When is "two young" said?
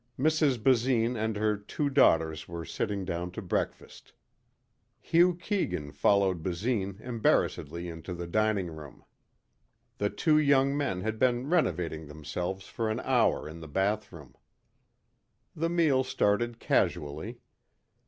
10.09-10.75